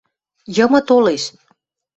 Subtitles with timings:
[0.55, 1.23] –Йымы толеш...